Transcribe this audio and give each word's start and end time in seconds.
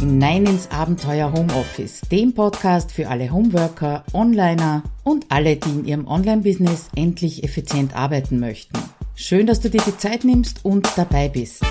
hinein 0.00 0.46
ins 0.46 0.70
Abenteuer 0.70 1.30
Homeoffice, 1.30 2.00
dem 2.10 2.32
Podcast 2.32 2.90
für 2.90 3.08
alle 3.08 3.30
Homeworker, 3.30 4.02
Onliner 4.14 4.82
und 5.04 5.26
alle, 5.28 5.56
die 5.56 5.68
in 5.68 5.84
ihrem 5.84 6.06
Online-Business 6.06 6.88
endlich 6.96 7.44
effizient 7.44 7.94
arbeiten 7.94 8.40
möchten. 8.40 8.78
Schön, 9.14 9.46
dass 9.46 9.60
du 9.60 9.68
dir 9.68 9.82
die 9.86 9.98
Zeit 9.98 10.24
nimmst 10.24 10.64
und 10.64 10.88
dabei 10.96 11.28
bist. 11.28 11.62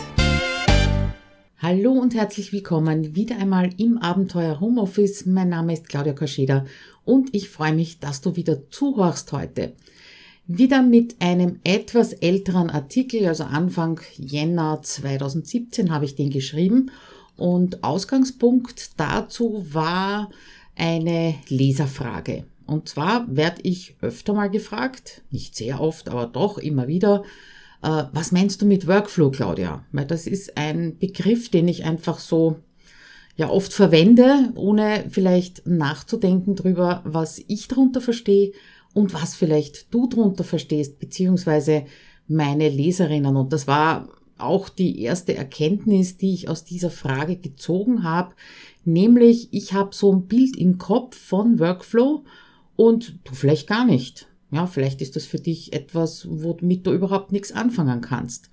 Hallo 1.57 1.94
und 1.94 2.14
herzlich 2.14 2.54
willkommen 2.54 3.16
wieder 3.16 3.36
einmal 3.39 3.71
im 3.78 3.98
Abenteuer 3.98 4.59
Homeoffice. 4.59 5.25
Mein 5.25 5.50
Name 5.50 5.73
ist 5.73 5.89
Claudia 5.89 6.14
Kascheda 6.14 6.68
und 7.05 7.34
ich 7.34 7.50
freue 7.50 7.73
mich, 7.73 7.98
dass 7.98 8.21
du 8.21 8.36
wieder 8.36 8.70
zuhörst 8.70 9.32
heute. 9.32 9.73
Wieder 10.46 10.84
mit 10.84 11.16
einem 11.20 11.59
etwas 11.64 12.14
älteren 12.14 12.70
Artikel, 12.70 13.26
also 13.26 13.46
Anfang 13.46 14.00
Jänner 14.18 14.82
2017 14.84 15.91
habe 15.91 16.05
ich 16.05 16.16
den 16.16 16.30
geschrieben 16.30 16.91
und 17.39 17.84
Ausgangspunkt 17.84 18.91
dazu 18.98 19.66
war 19.71 20.29
eine 20.75 21.35
Leserfrage. 21.48 22.45
Und 22.65 22.88
zwar 22.88 23.25
werde 23.35 23.62
ich 23.63 23.95
öfter 24.02 24.34
mal 24.34 24.49
gefragt, 24.49 25.23
nicht 25.31 25.55
sehr 25.55 25.81
oft, 25.81 26.09
aber 26.09 26.27
doch 26.27 26.57
immer 26.57 26.88
wieder, 26.88 27.23
äh, 27.81 28.03
was 28.12 28.31
meinst 28.31 28.62
du 28.62 28.65
mit 28.65 28.88
Workflow, 28.88 29.31
Claudia? 29.31 29.84
Weil 29.91 30.05
das 30.05 30.27
ist 30.27 30.57
ein 30.57 30.98
Begriff, 30.99 31.49
den 31.49 31.67
ich 31.67 31.85
einfach 31.85 32.20
so 32.20 32.57
ja 33.35 33.49
oft 33.49 33.73
verwende, 33.73 34.51
ohne 34.55 35.05
vielleicht 35.09 35.65
nachzudenken 35.65 36.55
drüber, 36.55 37.01
was 37.05 37.41
ich 37.48 37.67
darunter 37.67 38.01
verstehe 38.01 38.51
und 38.93 39.13
was 39.13 39.35
vielleicht 39.35 39.93
du 39.93 40.07
darunter 40.07 40.43
verstehst, 40.43 40.99
beziehungsweise 40.99 41.85
meine 42.27 42.70
Leserinnen. 42.70 43.35
Und 43.35 43.53
das 43.53 43.65
war 43.65 44.09
auch 44.41 44.70
die 44.70 45.02
erste 45.02 45.35
Erkenntnis, 45.35 46.18
die 46.18 46.34
ich 46.34 46.49
aus 46.49 46.63
dieser 46.63 46.90
Frage 46.90 47.37
gezogen 47.37 48.04
habe, 48.04 48.35
nämlich 48.85 49.49
ich 49.51 49.73
habe 49.73 49.93
so 49.93 50.12
ein 50.13 50.27
Bild 50.27 50.57
im 50.57 50.77
Kopf 50.77 51.18
von 51.18 51.59
Workflow 51.59 52.23
und 52.76 53.20
du 53.23 53.34
vielleicht 53.34 53.68
gar 53.68 53.85
nicht. 53.85 54.27
Ja, 54.51 54.65
vielleicht 54.65 55.01
ist 55.01 55.15
das 55.15 55.26
für 55.26 55.40
dich 55.40 55.73
etwas, 55.73 56.27
womit 56.29 56.87
du 56.87 56.93
überhaupt 56.93 57.31
nichts 57.31 57.51
anfangen 57.51 58.01
kannst. 58.01 58.49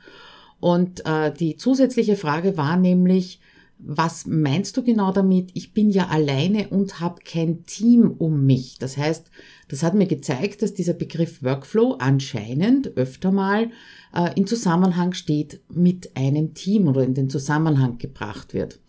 Und 0.60 1.04
äh, 1.06 1.32
die 1.32 1.56
zusätzliche 1.56 2.16
Frage 2.16 2.56
war 2.56 2.76
nämlich, 2.76 3.40
was 3.78 4.26
meinst 4.26 4.76
du 4.76 4.82
genau 4.82 5.12
damit? 5.12 5.50
Ich 5.54 5.72
bin 5.72 5.90
ja 5.90 6.08
alleine 6.08 6.68
und 6.68 7.00
habe 7.00 7.22
kein 7.24 7.64
Team 7.66 8.10
um 8.10 8.46
mich. 8.46 8.78
Das 8.78 8.96
heißt, 8.96 9.30
das 9.68 9.82
hat 9.82 9.94
mir 9.94 10.06
gezeigt, 10.06 10.62
dass 10.62 10.74
dieser 10.74 10.94
Begriff 10.94 11.42
Workflow 11.42 11.96
anscheinend 11.98 12.96
öfter 12.96 13.30
mal 13.32 13.70
äh, 14.14 14.30
in 14.34 14.46
Zusammenhang 14.46 15.12
steht 15.12 15.60
mit 15.68 16.16
einem 16.16 16.54
Team 16.54 16.88
oder 16.88 17.04
in 17.04 17.14
den 17.14 17.28
Zusammenhang 17.28 17.98
gebracht 17.98 18.54
wird. 18.54 18.80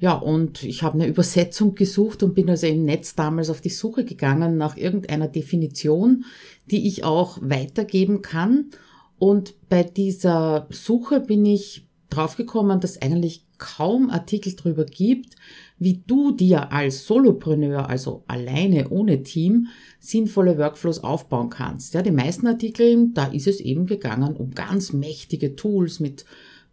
Ja, 0.00 0.14
und 0.14 0.64
ich 0.64 0.82
habe 0.82 0.94
eine 0.94 1.06
Übersetzung 1.06 1.74
gesucht 1.74 2.22
und 2.22 2.34
bin 2.34 2.48
also 2.48 2.66
im 2.66 2.84
Netz 2.84 3.14
damals 3.14 3.50
auf 3.50 3.60
die 3.60 3.68
Suche 3.68 4.04
gegangen 4.04 4.56
nach 4.56 4.76
irgendeiner 4.76 5.28
Definition, 5.28 6.24
die 6.70 6.88
ich 6.88 7.04
auch 7.04 7.38
weitergeben 7.42 8.22
kann. 8.22 8.70
Und 9.18 9.54
bei 9.68 9.82
dieser 9.82 10.66
Suche 10.70 11.20
bin 11.20 11.44
ich 11.44 11.86
draufgekommen, 12.08 12.80
dass 12.80 13.00
eigentlich 13.00 13.44
kaum 13.60 14.10
Artikel 14.10 14.54
darüber 14.54 14.84
gibt, 14.84 15.36
wie 15.78 16.02
du 16.06 16.32
dir 16.32 16.72
als 16.72 17.06
Solopreneur, 17.06 17.88
also 17.88 18.24
alleine 18.26 18.88
ohne 18.88 19.22
Team, 19.22 19.68
sinnvolle 20.00 20.58
Workflows 20.58 21.04
aufbauen 21.04 21.50
kannst. 21.50 21.94
Ja, 21.94 22.02
die 22.02 22.10
meisten 22.10 22.48
Artikel, 22.48 23.10
da 23.14 23.26
ist 23.26 23.46
es 23.46 23.60
eben 23.60 23.86
gegangen 23.86 24.34
um 24.34 24.50
ganz 24.50 24.92
mächtige 24.92 25.54
Tools 25.54 26.00
mit 26.00 26.24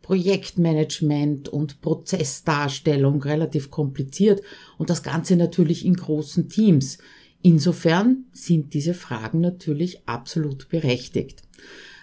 Projektmanagement 0.02 1.50
und 1.50 1.82
Prozessdarstellung, 1.82 3.22
relativ 3.22 3.70
kompliziert 3.70 4.42
und 4.78 4.90
das 4.90 5.04
Ganze 5.04 5.36
natürlich 5.36 5.86
in 5.86 5.96
großen 5.96 6.50
Teams. 6.50 6.98
Insofern 7.42 8.26
sind 8.32 8.74
diese 8.74 8.94
Fragen 8.94 9.42
natürlich 9.42 10.08
absolut 10.08 10.70
berechtigt. 10.70 11.44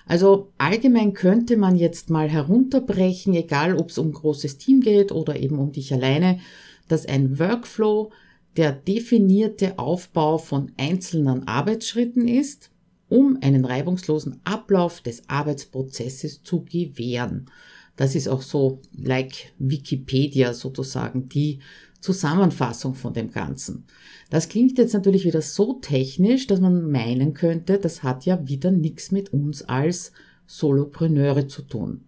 Also 0.07 0.53
allgemein 0.59 1.15
könnte 1.15 1.57
man 1.57 1.77
jetzt 1.77 2.11
mal 2.11 2.29
herunterbrechen, 2.29 3.35
egal 3.35 3.77
ob 3.77 3.91
es 3.91 3.99
um 3.99 4.13
großes 4.13 4.59
Team 4.59 4.81
geht 4.81 5.13
oder 5.13 5.37
eben 5.37 5.59
um 5.59 5.73
dich 5.73 5.93
alleine, 5.95 6.41
dass 6.89 7.07
ein 7.07 7.39
Workflow 7.39 8.11
der 8.57 8.73
definierte 8.73 9.79
Aufbau 9.79 10.39
von 10.39 10.73
einzelnen 10.77 11.49
Arbeitsschritten 11.49 12.29
ist, 12.29 12.71
um 13.09 13.39
einen 13.41 13.65
reibungslosen 13.65 14.41
Ablauf 14.45 15.01
des 15.01 15.29
Arbeitsprozesses 15.29 16.43
zu 16.43 16.65
gewähren. 16.65 17.51
Das 17.97 18.15
ist 18.15 18.29
auch 18.29 18.43
so, 18.43 18.81
like 18.97 19.53
Wikipedia 19.59 20.53
sozusagen, 20.53 21.29
die 21.29 21.61
Zusammenfassung 22.05 22.95
von 22.95 23.15
dem 23.15 23.31
Ganzen. 23.31 23.87
Das 24.29 24.51
klingt 24.51 24.77
jetzt 24.77 24.93
natürlich 24.93 25.25
wieder 25.25 25.41
so 25.41 25.81
technisch, 25.81 26.47
dass 26.47 26.61
man 26.61 26.91
meinen 26.91 27.33
könnte, 27.33 27.79
das 27.79 28.03
hat 28.03 28.27
ja 28.27 28.47
wieder 28.47 28.71
nichts 28.71 29.11
mit 29.11 29.33
uns 29.33 29.63
als 29.63 30.13
Solopreneure 30.47 31.49
zu 31.49 31.63
tun. 31.63 32.03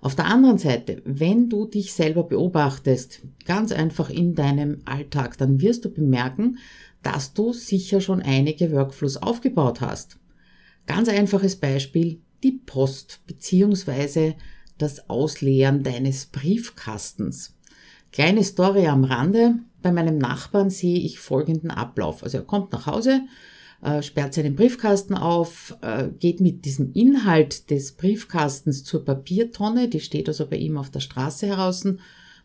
Auf 0.00 0.16
der 0.16 0.24
anderen 0.26 0.58
Seite, 0.58 1.02
wenn 1.04 1.48
du 1.48 1.66
dich 1.66 1.92
selber 1.92 2.24
beobachtest, 2.24 3.20
ganz 3.44 3.70
einfach 3.70 4.10
in 4.10 4.34
deinem 4.34 4.78
Alltag, 4.84 5.38
dann 5.38 5.60
wirst 5.60 5.84
du 5.84 5.90
bemerken, 5.90 6.58
dass 7.04 7.32
du 7.32 7.52
sicher 7.52 8.00
schon 8.00 8.20
einige 8.20 8.72
Workflows 8.72 9.18
aufgebaut 9.18 9.80
hast. 9.80 10.18
Ganz 10.86 11.08
einfaches 11.08 11.54
Beispiel, 11.54 12.20
die 12.42 12.60
Post 12.66 13.20
bzw. 13.28 14.34
das 14.78 15.08
Ausleeren 15.08 15.84
deines 15.84 16.26
Briefkastens. 16.26 17.54
Kleine 18.12 18.42
Story 18.42 18.86
am 18.86 19.04
Rande. 19.04 19.56
Bei 19.82 19.92
meinem 19.92 20.18
Nachbarn 20.18 20.70
sehe 20.70 20.98
ich 20.98 21.18
folgenden 21.18 21.70
Ablauf. 21.70 22.22
Also 22.22 22.38
er 22.38 22.44
kommt 22.44 22.72
nach 22.72 22.86
Hause, 22.86 23.22
äh, 23.82 24.02
sperrt 24.02 24.34
seinen 24.34 24.56
Briefkasten 24.56 25.14
auf, 25.14 25.76
äh, 25.82 26.08
geht 26.08 26.40
mit 26.40 26.64
diesem 26.64 26.92
Inhalt 26.94 27.70
des 27.70 27.92
Briefkastens 27.92 28.82
zur 28.82 29.04
Papiertonne, 29.04 29.88
die 29.88 30.00
steht 30.00 30.28
also 30.28 30.48
bei 30.48 30.56
ihm 30.56 30.78
auf 30.78 30.90
der 30.90 31.00
Straße 31.00 31.46
heraus, 31.46 31.86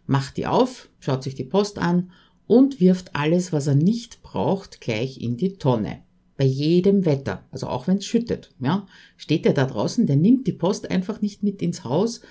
macht 0.06 0.38
die 0.38 0.46
auf, 0.46 0.90
schaut 1.00 1.24
sich 1.24 1.34
die 1.34 1.44
Post 1.44 1.80
an 1.80 2.12
und 2.46 2.80
wirft 2.80 3.16
alles, 3.16 3.52
was 3.52 3.68
er 3.68 3.76
nicht 3.76 4.22
braucht, 4.22 4.80
gleich 4.80 5.20
in 5.20 5.38
die 5.38 5.54
Tonne. 5.58 6.04
Bei 6.38 6.46
jedem 6.46 7.06
Wetter, 7.06 7.46
also 7.52 7.68
auch 7.68 7.88
wenn 7.88 7.98
es 7.98 8.06
schüttet, 8.06 8.52
ja, 8.60 8.86
steht 9.18 9.46
er 9.46 9.54
da 9.54 9.66
draußen, 9.66 10.06
der 10.06 10.18
nimmt 10.18 10.46
die 10.46 10.54
Post 10.54 10.92
einfach 10.92 11.22
nicht 11.22 11.42
mit 11.42 11.62
ins 11.62 11.84
Haus, 11.84 12.22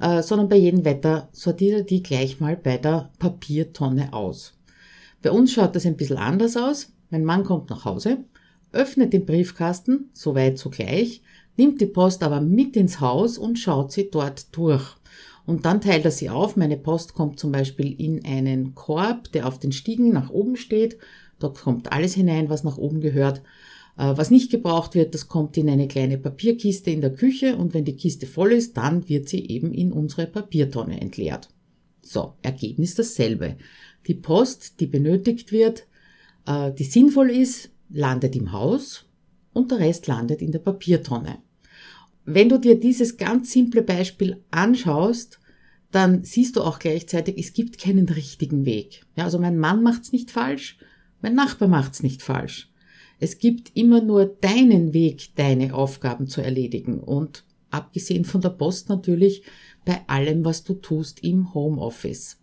äh, 0.00 0.22
sondern 0.22 0.48
bei 0.48 0.56
jedem 0.56 0.84
Wetter 0.84 1.28
sortiert 1.32 1.78
er 1.78 1.82
die 1.82 2.02
gleich 2.02 2.40
mal 2.40 2.56
bei 2.56 2.78
der 2.78 3.10
Papiertonne 3.18 4.12
aus. 4.12 4.54
Bei 5.22 5.30
uns 5.30 5.52
schaut 5.52 5.74
das 5.74 5.86
ein 5.86 5.96
bisschen 5.96 6.18
anders 6.18 6.56
aus. 6.56 6.92
Mein 7.10 7.24
Mann 7.24 7.44
kommt 7.44 7.70
nach 7.70 7.84
Hause, 7.84 8.18
öffnet 8.72 9.12
den 9.12 9.24
Briefkasten, 9.24 10.10
soweit 10.12 10.58
sogleich, 10.58 11.22
nimmt 11.56 11.80
die 11.80 11.86
Post 11.86 12.22
aber 12.22 12.40
mit 12.40 12.76
ins 12.76 13.00
Haus 13.00 13.38
und 13.38 13.58
schaut 13.58 13.92
sie 13.92 14.10
dort 14.10 14.56
durch. 14.56 14.96
Und 15.46 15.66
dann 15.66 15.80
teilt 15.80 16.04
er 16.04 16.10
sie 16.10 16.30
auf. 16.30 16.56
Meine 16.56 16.76
Post 16.76 17.14
kommt 17.14 17.38
zum 17.38 17.52
Beispiel 17.52 17.92
in 18.00 18.24
einen 18.24 18.74
Korb, 18.74 19.30
der 19.32 19.46
auf 19.46 19.58
den 19.58 19.72
Stiegen 19.72 20.10
nach 20.10 20.30
oben 20.30 20.56
steht. 20.56 20.98
Dort 21.38 21.60
kommt 21.60 21.92
alles 21.92 22.14
hinein, 22.14 22.48
was 22.48 22.64
nach 22.64 22.78
oben 22.78 23.00
gehört. 23.00 23.42
Äh, 23.96 24.16
was 24.16 24.30
nicht 24.30 24.50
gebraucht 24.50 24.94
wird, 24.94 25.14
das 25.14 25.28
kommt 25.28 25.56
in 25.56 25.68
eine 25.68 25.88
kleine 25.88 26.18
Papierkiste 26.18 26.90
in 26.90 27.00
der 27.00 27.14
Küche 27.14 27.56
und 27.56 27.74
wenn 27.74 27.84
die 27.84 27.96
Kiste 27.96 28.26
voll 28.26 28.52
ist, 28.52 28.76
dann 28.76 29.08
wird 29.08 29.28
sie 29.28 29.46
eben 29.46 29.72
in 29.72 29.92
unsere 29.92 30.26
Papiertonne 30.26 31.00
entleert. 31.00 31.48
So, 32.02 32.34
Ergebnis 32.42 32.94
dasselbe. 32.94 33.56
Die 34.06 34.14
Post, 34.14 34.80
die 34.80 34.86
benötigt 34.86 35.52
wird, 35.52 35.86
äh, 36.46 36.72
die 36.72 36.84
sinnvoll 36.84 37.30
ist, 37.30 37.70
landet 37.90 38.36
im 38.36 38.52
Haus 38.52 39.06
und 39.52 39.70
der 39.70 39.78
Rest 39.78 40.06
landet 40.06 40.42
in 40.42 40.52
der 40.52 40.58
Papiertonne. 40.58 41.38
Wenn 42.24 42.48
du 42.48 42.58
dir 42.58 42.78
dieses 42.78 43.16
ganz 43.16 43.52
simple 43.52 43.82
Beispiel 43.82 44.42
anschaust, 44.50 45.38
dann 45.90 46.24
siehst 46.24 46.56
du 46.56 46.62
auch 46.62 46.78
gleichzeitig, 46.78 47.38
es 47.38 47.52
gibt 47.52 47.78
keinen 47.78 48.08
richtigen 48.08 48.64
Weg. 48.64 49.02
Ja, 49.16 49.24
also 49.24 49.38
mein 49.38 49.58
Mann 49.58 49.82
macht's 49.82 50.10
nicht 50.10 50.30
falsch, 50.30 50.78
mein 51.20 51.34
Nachbar 51.34 51.68
macht's 51.68 52.02
nicht 52.02 52.22
falsch. 52.22 52.72
Es 53.24 53.38
gibt 53.38 53.74
immer 53.74 54.02
nur 54.02 54.26
deinen 54.26 54.92
Weg, 54.92 55.34
deine 55.36 55.72
Aufgaben 55.72 56.26
zu 56.26 56.42
erledigen 56.42 57.00
und 57.00 57.42
abgesehen 57.70 58.26
von 58.26 58.42
der 58.42 58.50
Post 58.50 58.90
natürlich 58.90 59.44
bei 59.86 60.02
allem, 60.08 60.44
was 60.44 60.62
du 60.62 60.74
tust 60.74 61.24
im 61.24 61.54
Homeoffice. 61.54 62.36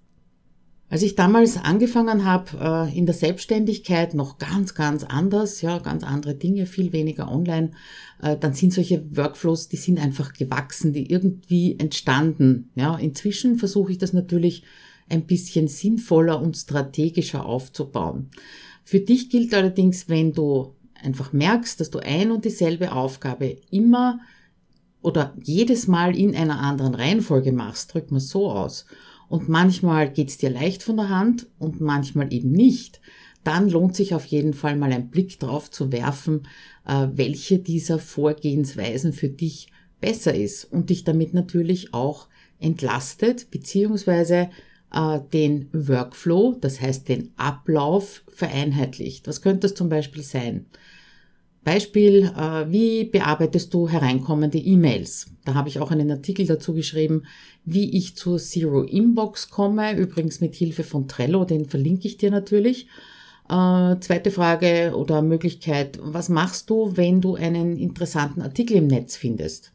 Als 0.89 1.03
ich 1.03 1.13
damals 1.13 1.57
angefangen 1.57 2.25
habe 2.25 2.89
äh, 2.89 2.97
in 2.97 3.05
der 3.05 3.13
Selbstständigkeit, 3.13 4.15
noch 4.15 4.39
ganz, 4.39 4.73
ganz 4.73 5.03
anders, 5.03 5.61
ja, 5.61 5.77
ganz 5.77 6.03
andere 6.03 6.33
Dinge, 6.33 6.65
viel 6.65 6.91
weniger 6.93 7.31
online, 7.31 7.69
äh, 8.19 8.35
dann 8.35 8.55
sind 8.55 8.73
solche 8.73 9.15
Workflows, 9.15 9.67
die 9.67 9.77
sind 9.77 9.99
einfach 9.99 10.33
gewachsen, 10.33 10.93
die 10.93 11.11
irgendwie 11.11 11.77
entstanden. 11.77 12.71
Ja, 12.73 12.97
inzwischen 12.97 13.57
versuche 13.57 13.91
ich 13.91 13.99
das 13.99 14.13
natürlich 14.13 14.63
ein 15.09 15.27
bisschen 15.27 15.67
sinnvoller 15.67 16.41
und 16.41 16.57
strategischer 16.57 17.45
aufzubauen. 17.45 18.31
Für 18.83 18.99
dich 18.99 19.29
gilt 19.29 19.53
allerdings, 19.53 20.09
wenn 20.09 20.33
du 20.33 20.75
einfach 21.01 21.33
merkst, 21.33 21.79
dass 21.79 21.89
du 21.89 21.99
ein 21.99 22.31
und 22.31 22.45
dieselbe 22.45 22.91
Aufgabe 22.91 23.57
immer 23.69 24.19
oder 25.01 25.35
jedes 25.41 25.87
Mal 25.87 26.15
in 26.15 26.35
einer 26.35 26.59
anderen 26.59 26.93
Reihenfolge 26.93 27.51
machst, 27.51 27.93
drück 27.93 28.11
mal 28.11 28.19
so 28.19 28.51
aus. 28.51 28.85
und 29.29 29.47
manchmal 29.47 30.11
geht's 30.11 30.37
dir 30.37 30.49
leicht 30.49 30.83
von 30.83 30.97
der 30.97 31.07
Hand 31.07 31.47
und 31.57 31.79
manchmal 31.79 32.33
eben 32.33 32.51
nicht, 32.51 32.99
dann 33.45 33.69
lohnt 33.69 33.95
sich 33.95 34.13
auf 34.13 34.25
jeden 34.25 34.53
Fall 34.53 34.75
mal 34.75 34.91
einen 34.91 35.09
Blick 35.09 35.39
drauf 35.39 35.71
zu 35.71 35.91
werfen, 35.93 36.47
äh, 36.85 37.07
welche 37.13 37.59
dieser 37.59 37.97
Vorgehensweisen 37.97 39.13
für 39.13 39.29
dich 39.29 39.71
besser 40.01 40.35
ist 40.35 40.65
und 40.65 40.89
dich 40.89 41.05
damit 41.05 41.33
natürlich 41.33 41.93
auch 41.93 42.27
entlastet 42.59 43.49
beziehungsweise 43.51 44.49
äh, 44.93 45.19
den 45.33 45.69
Workflow, 45.73 46.57
das 46.59 46.81
heißt 46.81 47.09
den 47.09 47.31
Ablauf 47.37 48.23
vereinheitlicht. 48.27 49.27
Was 49.27 49.41
könnte 49.41 49.61
das 49.61 49.73
zum 49.73 49.89
Beispiel 49.89 50.23
sein? 50.23 50.65
Beispiel, 51.63 52.31
äh, 52.35 52.71
wie 52.71 53.05
bearbeitest 53.05 53.73
du 53.73 53.87
hereinkommende 53.87 54.57
E-Mails? 54.57 55.27
Da 55.45 55.53
habe 55.53 55.69
ich 55.69 55.79
auch 55.79 55.91
einen 55.91 56.09
Artikel 56.09 56.45
dazu 56.47 56.73
geschrieben, 56.73 57.23
wie 57.65 57.95
ich 57.95 58.15
zur 58.15 58.39
Zero 58.39 58.81
Inbox 58.81 59.49
komme, 59.49 59.95
übrigens 59.95 60.41
mit 60.41 60.55
Hilfe 60.55 60.83
von 60.83 61.07
Trello, 61.07 61.45
den 61.45 61.65
verlinke 61.65 62.07
ich 62.07 62.17
dir 62.17 62.31
natürlich. 62.31 62.87
Äh, 63.47 63.99
zweite 63.99 64.31
Frage 64.31 64.93
oder 64.95 65.21
Möglichkeit, 65.21 65.99
was 66.01 66.29
machst 66.29 66.69
du, 66.69 66.97
wenn 66.97 67.21
du 67.21 67.35
einen 67.35 67.77
interessanten 67.77 68.41
Artikel 68.41 68.77
im 68.77 68.87
Netz 68.87 69.15
findest? 69.15 69.71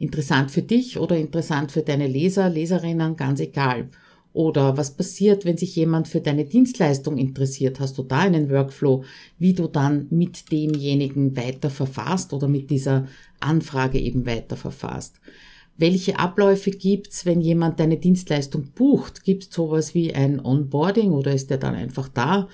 Interessant 0.00 0.50
für 0.50 0.62
dich 0.62 0.98
oder 0.98 1.16
interessant 1.16 1.70
für 1.70 1.82
deine 1.82 2.08
Leser, 2.08 2.48
Leserinnen, 2.48 3.16
ganz 3.16 3.38
egal. 3.38 3.88
Oder 4.32 4.76
was 4.76 4.96
passiert, 4.96 5.44
wenn 5.44 5.56
sich 5.56 5.74
jemand 5.74 6.06
für 6.06 6.20
deine 6.20 6.44
Dienstleistung 6.44 7.18
interessiert? 7.18 7.80
Hast 7.80 7.98
du 7.98 8.04
da 8.04 8.20
einen 8.20 8.48
Workflow, 8.50 9.04
wie 9.38 9.54
du 9.54 9.66
dann 9.66 10.06
mit 10.10 10.52
demjenigen 10.52 11.36
weiter 11.36 11.68
verfahrst 11.68 12.32
oder 12.32 12.46
mit 12.46 12.70
dieser 12.70 13.08
Anfrage 13.40 13.98
eben 13.98 14.26
weiter 14.26 14.56
verfahrst? 14.56 15.16
Welche 15.76 16.18
Abläufe 16.18 16.70
gibt's, 16.70 17.26
wenn 17.26 17.40
jemand 17.40 17.80
deine 17.80 17.96
Dienstleistung 17.96 18.70
bucht? 18.74 19.24
Gibt's 19.24 19.54
sowas 19.54 19.94
wie 19.94 20.14
ein 20.14 20.38
Onboarding 20.44 21.10
oder 21.10 21.32
ist 21.32 21.50
der 21.50 21.58
dann 21.58 21.74
einfach 21.74 22.08
da? 22.08 22.48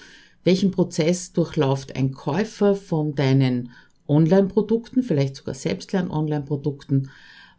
Welchen 0.45 0.71
Prozess 0.71 1.33
durchläuft 1.33 1.97
ein 1.97 2.13
Käufer 2.13 2.77
von 2.77 3.17
deinen 3.17 3.73
Online-Produkten, 4.07 5.03
vielleicht 5.03 5.35
sogar 5.37 5.55
Selbstlern-Online-Produkten? 5.55 7.11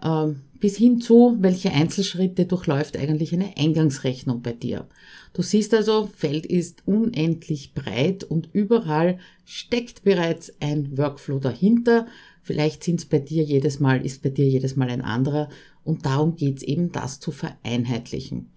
Ähm, 0.04 0.42
bis 0.60 0.78
hin 0.78 1.02
zu, 1.02 1.38
welche 1.40 1.72
Einzelschritte 1.72 2.46
durchläuft 2.46 2.98
eigentlich 2.98 3.34
eine 3.34 3.56
Eingangsrechnung 3.58 4.42
bei 4.42 4.54
dir. 4.54 4.88
Du 5.34 5.42
siehst 5.42 5.74
also, 5.74 6.10
Feld 6.16 6.46
ist 6.46 6.82
unendlich 6.88 7.74
breit 7.74 8.24
und 8.24 8.50
überall 8.54 9.20
steckt 9.46 10.04
bereits 10.04 10.52
ein 10.60 10.98
Workflow 10.98 11.40
dahinter. 11.40 12.08
Vielleicht 12.42 12.84
sind 12.84 13.02
es 13.02 13.06
bei 13.06 13.20
dir 13.20 13.44
jedes 13.44 13.80
Mal, 13.80 14.04
ist 14.04 14.24
bei 14.24 14.30
dir 14.30 14.48
jedes 14.48 14.76
Mal 14.76 14.90
ein 14.90 15.02
anderer 15.02 15.50
und 15.84 16.06
darum 16.06 16.36
geht 16.36 16.58
es 16.58 16.64
eben, 16.64 16.92
das 16.92 17.20
zu 17.20 17.32
vereinheitlichen. 17.32 18.50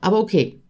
Aber 0.00 0.20
okay, 0.20 0.60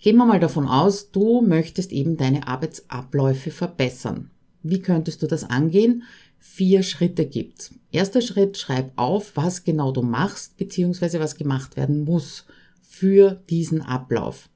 gehen 0.00 0.16
wir 0.16 0.26
mal 0.26 0.40
davon 0.40 0.68
aus, 0.68 1.10
du 1.10 1.40
möchtest 1.40 1.90
eben 1.90 2.16
deine 2.16 2.46
Arbeitsabläufe 2.46 3.50
verbessern. 3.50 4.30
Wie 4.62 4.80
könntest 4.80 5.22
du 5.22 5.26
das 5.26 5.44
angehen? 5.44 6.04
Vier 6.46 6.82
Schritte 6.82 7.24
gibt. 7.26 7.72
Erster 7.90 8.20
Schritt, 8.20 8.58
schreib 8.58 8.92
auf, 8.96 9.32
was 9.34 9.64
genau 9.64 9.90
du 9.90 10.02
machst, 10.02 10.58
beziehungsweise 10.58 11.18
was 11.18 11.36
gemacht 11.36 11.76
werden 11.76 12.04
muss 12.04 12.44
für 12.82 13.42
diesen 13.48 13.80
Ablauf. 13.80 14.50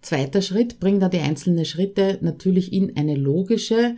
Zweiter 0.00 0.42
Schritt, 0.42 0.80
bring 0.80 0.98
da 0.98 1.08
die 1.08 1.20
einzelnen 1.20 1.66
Schritte 1.66 2.18
natürlich 2.22 2.72
in 2.72 2.96
eine 2.96 3.14
logische, 3.14 3.94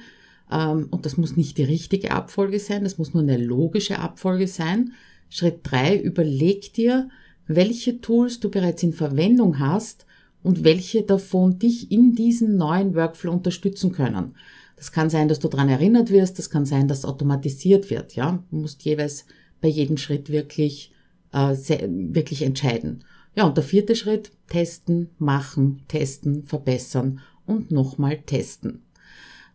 ähm, 0.50 0.88
und 0.90 1.06
das 1.06 1.16
muss 1.16 1.36
nicht 1.36 1.56
die 1.56 1.62
richtige 1.62 2.10
Abfolge 2.10 2.58
sein, 2.58 2.82
das 2.82 2.98
muss 2.98 3.14
nur 3.14 3.22
eine 3.22 3.38
logische 3.38 4.00
Abfolge 4.00 4.48
sein. 4.48 4.92
Schritt 5.30 5.60
drei, 5.62 5.96
überleg 5.96 6.74
dir, 6.74 7.08
welche 7.46 8.00
Tools 8.00 8.40
du 8.40 8.50
bereits 8.50 8.82
in 8.82 8.92
Verwendung 8.92 9.60
hast 9.60 10.04
und 10.42 10.64
welche 10.64 11.04
davon 11.04 11.58
dich 11.58 11.90
in 11.90 12.14
diesem 12.14 12.56
neuen 12.56 12.94
Workflow 12.94 13.32
unterstützen 13.32 13.92
können. 13.92 14.34
Das 14.80 14.92
kann 14.92 15.10
sein, 15.10 15.28
dass 15.28 15.40
du 15.40 15.48
daran 15.48 15.68
erinnert 15.68 16.08
wirst, 16.08 16.38
das 16.38 16.48
kann 16.48 16.64
sein, 16.64 16.88
dass 16.88 17.04
automatisiert 17.04 17.90
wird. 17.90 18.16
Ja, 18.16 18.42
du 18.50 18.56
musst 18.56 18.82
jeweils 18.82 19.26
bei 19.60 19.68
jedem 19.68 19.98
Schritt 19.98 20.30
wirklich, 20.30 20.90
äh, 21.34 21.54
wirklich 21.54 22.40
entscheiden. 22.40 23.04
Ja, 23.36 23.44
und 23.44 23.58
der 23.58 23.64
vierte 23.64 23.94
Schritt, 23.94 24.32
testen, 24.48 25.10
machen, 25.18 25.82
testen, 25.86 26.44
verbessern 26.44 27.20
und 27.44 27.70
nochmal 27.70 28.22
testen. 28.22 28.80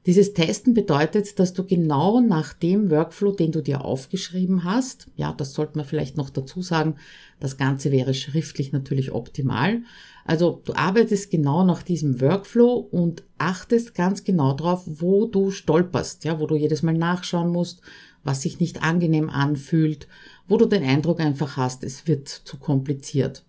Dieses 0.06 0.34
Testen 0.34 0.76
bedeutet, 0.76 1.40
dass 1.40 1.54
du 1.54 1.66
genau 1.66 2.22
nach 2.22 2.54
dem 2.54 2.92
Workflow, 2.92 3.32
den 3.32 3.52
du 3.52 3.62
dir 3.62 3.84
aufgeschrieben 3.84 4.64
hast, 4.64 5.08
ja, 5.16 5.34
das 5.34 5.54
sollte 5.54 5.78
man 5.78 5.86
vielleicht 5.86 6.16
noch 6.16 6.30
dazu 6.30 6.62
sagen, 6.62 6.96
das 7.40 7.58
Ganze 7.58 7.92
wäre 7.92 8.14
schriftlich 8.14 8.72
natürlich 8.72 9.12
optimal, 9.12 9.82
also 10.24 10.62
du 10.64 10.74
arbeitest 10.74 11.32
genau 11.32 11.64
nach 11.64 11.82
diesem 11.82 12.22
Workflow 12.22 12.88
und 12.92 13.24
achtest 13.40 13.96
ganz 13.96 14.24
genau 14.24 14.54
drauf, 14.54 14.84
wo 14.86 15.26
du 15.26 15.50
stolperst, 15.50 16.24
ja, 16.24 16.40
wo 16.40 16.46
du 16.46 16.56
jedes 16.56 16.84
Mal 16.84 16.94
nachschauen 16.94 17.52
musst, 17.52 17.82
was 18.24 18.42
sich 18.42 18.60
nicht 18.60 18.84
angenehm 18.84 19.30
anfühlt, 19.30 20.08
wo 20.48 20.58
du 20.58 20.66
den 20.66 20.84
Eindruck 20.84 21.20
einfach 21.20 21.58
hast, 21.58 21.84
es 21.84 22.08
wird 22.08 22.28
zu 22.28 22.58
kompliziert. 22.58 23.44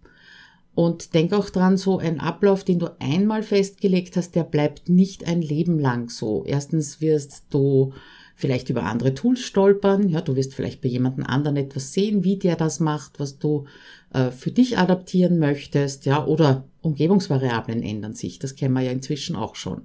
Und 0.77 1.15
denk 1.15 1.33
auch 1.33 1.49
dran, 1.49 1.79
so 1.79 1.97
ein 1.97 2.21
Ablauf, 2.21 2.63
den 2.63 2.79
du 2.79 2.89
einmal 3.01 3.43
festgelegt 3.43 4.15
hast, 4.19 4.35
der 4.35 4.45
bleibt 4.45 4.91
nicht 4.91 5.27
ein 5.27 5.41
Leben 5.41 5.79
lang 5.79 6.11
so. 6.11 6.45
Erstens 6.45 7.01
wirst 7.01 7.45
du 7.49 7.95
vielleicht 8.35 8.69
über 8.69 8.83
andere 8.83 9.15
Tools 9.15 9.41
stolpern. 9.41 10.11
Ja, 10.11 10.21
du 10.21 10.37
wirst 10.37 10.53
vielleicht 10.53 10.83
bei 10.83 10.91
jemandem 10.91 11.25
anderen 11.25 11.57
etwas 11.57 11.95
sehen, 11.95 12.25
wie 12.25 12.37
der 12.37 12.57
das 12.57 12.79
macht, 12.79 13.19
was 13.19 13.39
du 13.39 13.65
äh, 14.13 14.31
für 14.31 14.51
dich 14.51 14.77
adaptieren 14.77 15.39
möchtest. 15.39 16.05
Ja, 16.05 16.27
oder 16.27 16.65
Umgebungsvariablen 16.83 17.83
ändern 17.83 18.13
sich. 18.13 18.39
Das 18.39 18.55
kennen 18.55 18.75
wir 18.75 18.83
ja 18.83 18.93
inzwischen 18.93 19.35
auch 19.35 19.55
schon. 19.55 19.81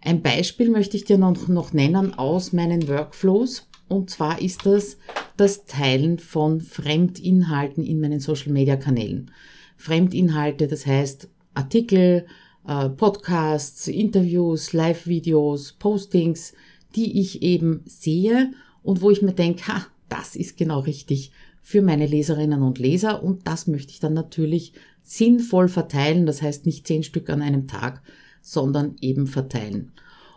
Ein 0.00 0.22
Beispiel 0.22 0.70
möchte 0.70 0.96
ich 0.96 1.04
dir 1.04 1.18
noch, 1.18 1.46
noch 1.46 1.72
nennen 1.72 2.14
aus 2.14 2.52
meinen 2.52 2.88
Workflows. 2.88 3.68
Und 3.86 4.10
zwar 4.10 4.42
ist 4.42 4.66
das 4.66 4.96
das 5.36 5.66
Teilen 5.66 6.18
von 6.18 6.60
Fremdinhalten 6.60 7.84
in 7.84 8.00
meinen 8.00 8.18
Social 8.18 8.52
Media 8.52 8.74
Kanälen. 8.74 9.30
Fremdinhalte, 9.76 10.66
das 10.68 10.86
heißt 10.86 11.28
Artikel, 11.54 12.26
äh, 12.66 12.88
Podcasts, 12.88 13.88
Interviews, 13.88 14.72
Live-Videos, 14.72 15.72
Postings, 15.72 16.54
die 16.96 17.20
ich 17.20 17.42
eben 17.42 17.82
sehe 17.86 18.52
und 18.82 19.02
wo 19.02 19.10
ich 19.10 19.22
mir 19.22 19.32
denke, 19.32 19.68
ha, 19.68 19.86
das 20.08 20.36
ist 20.36 20.56
genau 20.56 20.80
richtig 20.80 21.32
für 21.62 21.82
meine 21.82 22.06
Leserinnen 22.06 22.62
und 22.62 22.78
Leser 22.78 23.22
und 23.22 23.46
das 23.46 23.66
möchte 23.66 23.92
ich 23.92 24.00
dann 24.00 24.14
natürlich 24.14 24.74
sinnvoll 25.02 25.68
verteilen, 25.68 26.26
das 26.26 26.42
heißt 26.42 26.66
nicht 26.66 26.86
zehn 26.86 27.02
Stück 27.02 27.30
an 27.30 27.42
einem 27.42 27.66
Tag, 27.66 28.02
sondern 28.40 28.96
eben 29.00 29.26
verteilen. 29.26 29.92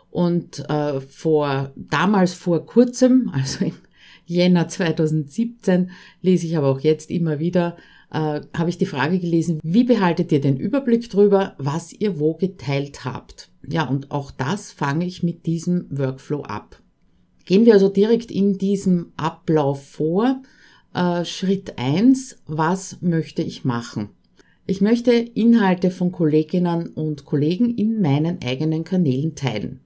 Und 0.10 0.68
äh, 0.70 1.02
vor 1.02 1.74
damals 1.76 2.34
vor 2.34 2.66
kurzem, 2.66 3.30
also 3.34 3.66
im 3.66 3.74
Jänner 4.26 4.68
2017, 4.68 5.92
lese 6.22 6.48
ich 6.48 6.58
aber 6.58 6.68
auch 6.68 6.80
jetzt 6.80 7.12
immer 7.12 7.40
wieder, 7.40 7.78
äh, 8.12 8.42
habe 8.56 8.70
ich 8.70 8.78
die 8.78 8.86
Frage 8.86 9.20
gelesen, 9.20 9.60
wie 9.64 9.84
behaltet 9.84 10.32
ihr 10.32 10.42
den 10.42 10.58
Überblick 10.58 11.10
drüber, 11.10 11.56
was 11.58 11.94
ihr 11.94 12.20
wo 12.20 12.36
geteilt 12.36 13.06
habt? 13.06 13.50
Ja, 13.68 13.88
und 13.88 14.12
auch 14.12 14.32
das 14.32 14.72
fange 14.72 15.06
ich 15.06 15.24
mit 15.24 15.46
diesem 15.46 15.88
Workflow 15.90 16.44
ab. 16.44 16.82
Gehen 17.46 17.66
wir 17.66 17.74
also 17.74 17.90
direkt 17.90 18.32
in 18.32 18.58
diesem 18.58 19.14
Ablauf 19.18 19.86
vor. 19.86 20.42
Äh, 20.94 21.26
Schritt 21.26 21.78
eins: 21.78 22.38
was 22.46 23.02
möchte 23.02 23.42
ich 23.42 23.66
machen? 23.66 24.10
Ich 24.66 24.82
möchte 24.82 25.12
Inhalte 25.12 25.92
von 25.92 26.12
Kolleginnen 26.12 26.88
und 26.88 27.24
Kollegen 27.24 27.76
in 27.76 28.02
meinen 28.02 28.40
eigenen 28.42 28.84
Kanälen 28.84 29.34
teilen. 29.34 29.80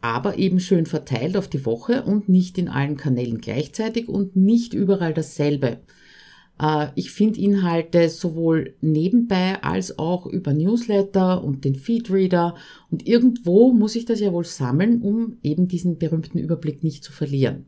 Aber 0.00 0.38
eben 0.38 0.60
schön 0.60 0.86
verteilt 0.86 1.36
auf 1.36 1.46
die 1.46 1.66
Woche 1.66 2.02
und 2.02 2.28
nicht 2.28 2.56
in 2.56 2.68
allen 2.68 2.96
Kanälen 2.96 3.38
gleichzeitig 3.42 4.08
und 4.08 4.34
nicht 4.34 4.72
überall 4.72 5.12
dasselbe. 5.12 5.78
Äh, 6.60 6.88
ich 6.94 7.10
finde 7.10 7.40
Inhalte 7.40 8.08
sowohl 8.08 8.74
nebenbei 8.80 9.62
als 9.62 9.98
auch 9.98 10.26
über 10.26 10.52
Newsletter 10.52 11.42
und 11.42 11.64
den 11.64 11.74
Feedreader 11.74 12.54
und 12.90 13.06
irgendwo 13.06 13.72
muss 13.72 13.96
ich 13.96 14.04
das 14.04 14.20
ja 14.20 14.32
wohl 14.32 14.44
sammeln, 14.44 15.02
um 15.02 15.38
eben 15.42 15.68
diesen 15.68 15.98
berühmten 15.98 16.38
Überblick 16.38 16.82
nicht 16.82 17.04
zu 17.04 17.12
verlieren. 17.12 17.66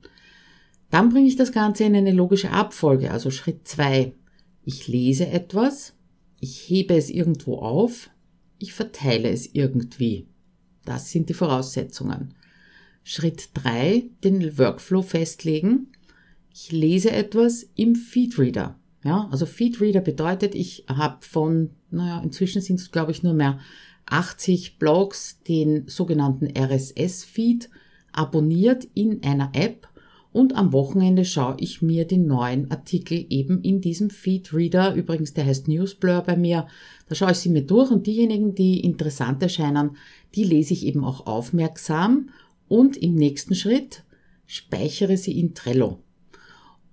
Dann 0.90 1.08
bringe 1.08 1.28
ich 1.28 1.36
das 1.36 1.52
Ganze 1.52 1.84
in 1.84 1.96
eine 1.96 2.12
logische 2.12 2.50
Abfolge, 2.50 3.10
also 3.10 3.30
Schritt 3.30 3.66
zwei. 3.66 4.14
Ich 4.64 4.86
lese 4.86 5.26
etwas, 5.26 5.94
ich 6.40 6.68
hebe 6.68 6.94
es 6.94 7.10
irgendwo 7.10 7.56
auf, 7.56 8.10
ich 8.58 8.72
verteile 8.72 9.28
es 9.28 9.54
irgendwie. 9.54 10.26
Das 10.84 11.10
sind 11.10 11.28
die 11.28 11.34
Voraussetzungen. 11.34 12.34
Schritt 13.02 13.50
drei: 13.54 14.04
den 14.22 14.58
Workflow 14.58 15.02
festlegen. 15.02 15.88
Ich 16.56 16.70
lese 16.70 17.10
etwas 17.10 17.68
im 17.74 17.96
Feedreader. 17.96 18.78
Ja, 19.02 19.28
also 19.32 19.44
Feedreader 19.44 20.00
bedeutet, 20.00 20.54
ich 20.54 20.84
habe 20.86 21.16
von, 21.20 21.70
naja, 21.90 22.22
inzwischen 22.22 22.62
sind 22.62 22.78
es, 22.78 22.92
glaube 22.92 23.10
ich, 23.10 23.24
nur 23.24 23.34
mehr 23.34 23.58
80 24.06 24.78
Blogs 24.78 25.40
den 25.48 25.88
sogenannten 25.88 26.46
RSS-Feed 26.56 27.70
abonniert 28.12 28.86
in 28.94 29.24
einer 29.24 29.50
App 29.52 29.88
und 30.30 30.54
am 30.54 30.72
Wochenende 30.72 31.24
schaue 31.24 31.56
ich 31.58 31.82
mir 31.82 32.06
die 32.06 32.18
neuen 32.18 32.70
Artikel 32.70 33.26
eben 33.30 33.60
in 33.62 33.80
diesem 33.80 34.08
Feedreader, 34.08 34.94
übrigens 34.94 35.34
der 35.34 35.46
heißt 35.46 35.66
Newsblur 35.66 36.20
bei 36.20 36.36
mir, 36.36 36.68
da 37.08 37.16
schaue 37.16 37.32
ich 37.32 37.38
sie 37.38 37.50
mir 37.50 37.62
durch 37.62 37.90
und 37.90 38.06
diejenigen, 38.06 38.54
die 38.54 38.78
interessant 38.78 39.42
erscheinen, 39.42 39.96
die 40.36 40.44
lese 40.44 40.74
ich 40.74 40.86
eben 40.86 41.04
auch 41.04 41.26
aufmerksam 41.26 42.30
und 42.68 42.96
im 42.96 43.16
nächsten 43.16 43.56
Schritt 43.56 44.04
speichere 44.46 45.16
sie 45.16 45.38
in 45.38 45.54
Trello. 45.54 46.03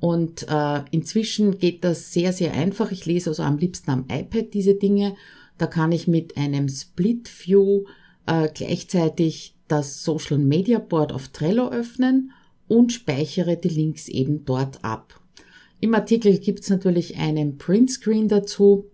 Und 0.01 0.47
äh, 0.49 0.81
inzwischen 0.89 1.59
geht 1.59 1.83
das 1.83 2.11
sehr, 2.11 2.33
sehr 2.33 2.53
einfach. 2.53 2.91
Ich 2.91 3.05
lese 3.05 3.29
also 3.29 3.43
am 3.43 3.59
liebsten 3.59 3.91
am 3.91 4.05
iPad 4.11 4.51
diese 4.51 4.73
Dinge. 4.73 5.15
Da 5.59 5.67
kann 5.67 5.91
ich 5.91 6.07
mit 6.07 6.37
einem 6.37 6.67
Split 6.69 7.29
View 7.45 7.83
äh, 8.25 8.49
gleichzeitig 8.51 9.55
das 9.67 10.03
Social 10.03 10.39
Media 10.39 10.79
Board 10.79 11.13
auf 11.13 11.27
Trello 11.29 11.69
öffnen 11.69 12.31
und 12.67 12.91
speichere 12.91 13.57
die 13.57 13.69
Links 13.69 14.07
eben 14.07 14.43
dort 14.43 14.83
ab. 14.83 15.19
Im 15.79 15.93
Artikel 15.93 16.39
gibt's 16.39 16.69
natürlich 16.69 17.17
einen 17.17 17.59
Printscreen 17.59 18.27
dazu. 18.27 18.89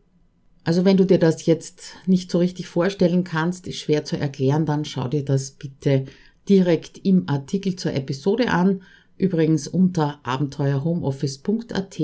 Also 0.66 0.84
wenn 0.84 0.98
du 0.98 1.06
dir 1.06 1.20
das 1.20 1.46
jetzt 1.46 1.94
nicht 2.06 2.30
so 2.30 2.40
richtig 2.40 2.68
vorstellen 2.68 3.24
kannst, 3.24 3.66
ist 3.66 3.78
schwer 3.78 4.04
zu 4.04 4.18
erklären, 4.18 4.66
dann 4.66 4.84
schau 4.84 5.08
dir 5.08 5.24
das 5.24 5.52
bitte 5.52 6.04
direkt 6.50 7.06
im 7.06 7.30
Artikel 7.30 7.78
zur 7.78 7.94
Episode 7.94 8.50
an. 8.50 8.82
Übrigens 9.18 9.68
unter 9.68 10.20
abenteuerhomeoffice.at 10.24 12.00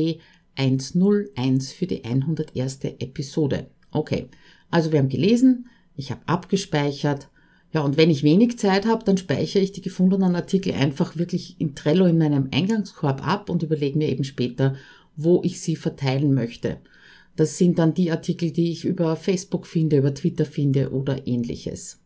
101 0.56 1.72
für 1.72 1.88
die 1.88 2.04
101. 2.04 2.80
Episode. 3.00 3.68
Okay, 3.92 4.28
also 4.70 4.92
wir 4.92 5.00
haben 5.00 5.10
gelesen, 5.10 5.68
ich 5.96 6.12
habe 6.12 6.22
abgespeichert. 6.26 7.30
Ja, 7.72 7.82
und 7.82 7.98
wenn 7.98 8.10
ich 8.10 8.24
wenig 8.24 8.60
Zeit 8.60 8.86
habe, 8.86 9.04
dann 9.04 9.18
speichere 9.18 9.62
ich 9.62 9.72
die 9.72 9.82
gefundenen 9.82 10.36
Artikel 10.36 10.74
einfach 10.74 11.18
wirklich 11.18 11.60
in 11.60 11.76
Trello 11.76 12.06
in 12.06 12.20
meinem 12.20 12.50
Eingangskorb 12.52 13.26
ab 13.28 13.50
und 13.50 13.64
überlege 13.64 13.98
mir 13.98 14.10
eben 14.10 14.24
später, 14.24 14.76
wo 15.16 15.42
ich 15.44 15.60
sie 15.60 15.76
verteilen 15.76 16.34
möchte. 16.34 16.78
Das 17.36 17.58
sind 17.58 17.80
dann 17.80 17.96
die 17.96 18.12
Artikel, 18.12 18.52
die 18.52 18.72
ich 18.72 18.86
über 18.86 19.16
Facebook 19.16 19.66
finde, 19.66 19.98
über 19.98 20.14
Twitter 20.14 20.46
finde 20.46 20.92
oder 20.92 21.28
ähnliches. 21.28 22.03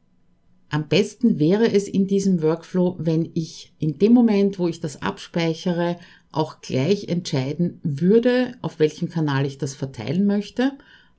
Am 0.69 0.88
besten 0.88 1.39
wäre 1.39 1.71
es 1.71 1.88
in 1.88 2.07
diesem 2.07 2.41
Workflow, 2.41 2.95
wenn 3.00 3.29
ich 3.33 3.74
in 3.79 4.00
dem 4.00 4.13
Moment, 4.13 4.59
wo 4.59 4.67
ich 4.67 4.81
das 4.81 5.01
abspeichere, 5.01 5.97
auch 6.31 6.59
gleich 6.62 7.07
entscheiden 7.07 7.79
würde, 7.83 8.53
auf 8.62 8.79
welchem 8.79 9.09
Kanal 9.09 9.45
ich 9.45 9.57
das 9.57 9.75
verteilen 9.75 10.25
möchte. 10.25 10.74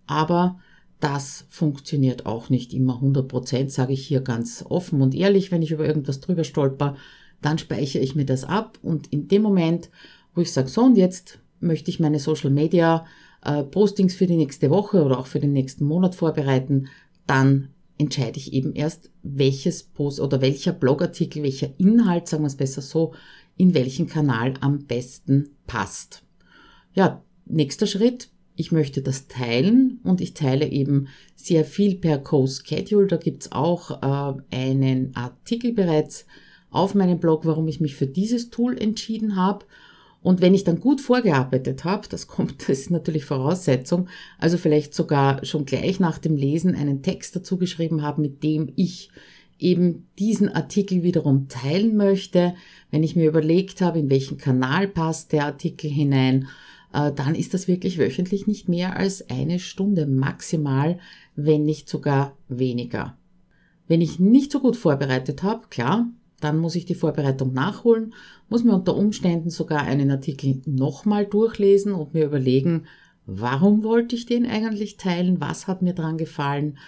Aber 0.07 0.61
das 1.01 1.47
funktioniert 1.49 2.27
auch 2.27 2.51
nicht 2.51 2.75
immer 2.75 2.97
100 2.97 3.27
Prozent, 3.27 3.73
sage 3.73 3.95
ich 3.95 4.07
hier 4.07 4.21
ganz 4.21 4.65
offen 4.69 5.01
und 5.01 5.15
ehrlich. 5.15 5.51
Wenn 5.51 5.63
ich 5.63 5.71
über 5.71 5.87
irgendwas 5.87 6.21
drüber 6.21 6.45
stolper, 6.45 6.97
dann 7.41 7.59
speichere 7.59 8.03
ich 8.03 8.15
mir 8.15 8.27
das 8.27 8.45
ab 8.45 8.79
und 8.83 9.07
in 9.13 9.29
dem 9.29 9.43
Moment, 9.43 9.91
wo 10.35 10.43
ich 10.43 10.53
sage, 10.53 10.69
so 10.69 10.83
und 10.83 10.97
jetzt 10.97 11.39
möchte 11.61 11.91
ich 11.91 12.01
meine 12.01 12.19
Social 12.19 12.51
Media 12.51 13.07
äh, 13.45 13.63
Postings 13.63 14.15
für 14.15 14.27
die 14.27 14.37
nächste 14.37 14.71
Woche 14.71 15.05
oder 15.05 15.19
auch 15.19 15.27
für 15.27 15.41
den 15.41 15.53
nächsten 15.53 15.85
Monat 15.85 16.15
vorbereiten, 16.15 16.89
dann 17.27 17.69
entscheide 17.99 18.39
ich 18.39 18.53
eben 18.53 18.75
erst, 18.75 19.11
welches 19.23 19.83
Post 19.83 20.21
oder 20.21 20.41
welcher 20.41 20.73
Blogartikel, 20.73 21.43
welcher 21.43 21.71
Inhalt, 21.79 22.29
sagen 22.29 22.45
wir 22.45 22.49
es 22.49 22.57
besser 22.57 22.81
so, 22.81 23.15
in 23.57 23.75
welchen 23.75 24.07
Kanal 24.07 24.55
am 24.61 24.87
besten 24.87 25.51
passt. 25.67 26.23
Ja, 26.95 27.23
nächster 27.45 27.87
Schritt. 27.87 28.31
Ich 28.55 28.73
möchte 28.73 29.03
das 29.03 29.29
teilen 29.29 30.01
und 30.03 30.21
ich 30.21 30.35
teile 30.35 30.69
eben 30.69 31.09
sehr 31.37 31.65
viel 31.65 31.95
per 31.97 32.19
Co-Schedule. 32.19 33.07
Da 33.07 33.17
gibt's 33.17 33.53
auch 33.53 34.03
äh, 34.03 34.57
einen 34.57 35.15
Artikel 35.15 35.73
bereits 35.73 36.27
auf 36.71 36.95
meinem 36.95 37.21
Blog, 37.21 37.47
warum 37.47 37.69
ich 37.69 37.81
mich 37.81 37.95
für 37.95 38.07
dieses 38.07 38.51
Tool 38.51 38.77
entschieden 38.77 39.37
habe. 39.37 39.65
Und 40.23 40.41
wenn 40.41 40.55
ich 40.55 40.65
dann 40.65 40.81
gut 40.81 41.01
vorgearbeitet 41.01 41.85
habe, 41.85 42.09
das 42.09 42.27
kommt, 42.27 42.69
das 42.69 42.81
ist 42.81 42.91
natürlich 42.91 43.25
Voraussetzung, 43.25 44.09
also 44.39 44.59
vielleicht 44.59 44.95
sogar 44.95 45.45
schon 45.45 45.65
gleich 45.65 46.01
nach 46.01 46.19
dem 46.19 46.37
Lesen 46.37 46.75
einen 46.75 47.03
Text 47.03 47.37
dazu 47.37 47.57
geschrieben 47.57 48.03
habe, 48.03 48.21
mit 48.21 48.43
dem 48.43 48.73
ich 48.77 49.11
eben 49.59 50.07
diesen 50.19 50.49
Artikel 50.49 51.03
wiederum 51.03 51.49
teilen 51.49 51.97
möchte, 51.97 52.55
wenn 52.91 53.03
ich 53.03 53.17
mir 53.17 53.29
überlegt 53.29 53.81
habe, 53.81 53.99
in 53.99 54.11
welchen 54.11 54.39
Kanal 54.39 54.89
passt 54.89 55.33
der 55.33 55.47
Artikel 55.47 55.91
hinein, 55.91 56.49
äh, 56.93 57.13
dann 57.13 57.35
ist 57.35 57.55
das 57.55 57.69
wirklich 57.69 57.99
wöchentlich 57.99 58.47
nicht 58.47 58.69
mehr 58.69 58.97
als 58.97 59.29
eine 59.31 59.59
Stunde 59.59 60.07
maximal, 60.07 60.99
wenn 61.35 61.65
nicht 61.65 61.89
sogar 61.89 62.37
weniger. 62.49 63.17
Wenn 63.89 64.01
ich 64.01 64.19
nicht 64.19 64.53
so 64.53 64.61
gut 64.61 64.77
vorbereitet 64.77 65.43
habe, 65.43 65.67
klar, 65.71 66.07
dann 66.41 66.59
muss 66.59 66.77
ich 66.77 66.85
die 66.85 66.95
Vorbereitung 66.95 67.53
nachholen, 67.53 68.15
muss 68.49 68.65
mir 68.65 68.75
unter 68.75 68.97
Umständen 68.97 69.51
sogar 69.51 69.83
einen 69.83 70.11
Artikel 70.11 70.61
nochmal 70.67 71.27
durchlesen 71.27 71.93
und 71.93 72.15
mir 72.15 72.27
überlegen, 72.27 72.85
warum 73.27 73.83
wollte 73.83 74.17
ich 74.17 74.27
den 74.27 74.47
eigentlich 74.47 74.97
teilen, 74.97 75.41
was 75.41 75.67
hat 75.67 75.83
mir 75.83 75.95
dran 75.95 76.17
gefallen. 76.17 76.79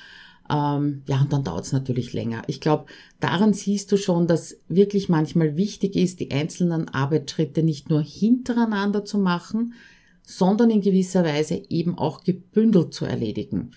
Ähm, 0.49 1.03
ja, 1.07 1.21
und 1.21 1.33
dann 1.33 1.45
dauert 1.45 1.65
es 1.65 1.73
natürlich 1.73 2.13
länger. 2.13 2.43
Ich 2.47 2.61
glaube, 2.61 2.87
daran 3.21 3.53
siehst 3.53 3.93
du 3.93 3.97
schon, 3.97 4.27
dass 4.27 4.59
wirklich 4.69 5.09
manchmal 5.09 5.57
wichtig 5.57 5.97
ist, 5.97 6.21
die 6.21 6.31
einzelnen 6.31 6.89
Arbeitsschritte 6.89 7.63
nicht 7.63 7.91
nur 7.91 8.03
hintereinander 8.03 9.05
zu 9.05 9.19
machen, 9.19 9.75
sondern 10.23 10.71
in 10.71 10.81
gewisser 10.81 11.25
Weise 11.25 11.63
eben 11.69 11.99
auch 11.99 12.25
gebündelt 12.25 12.95
zu 12.95 13.05
erledigen. 13.05 13.73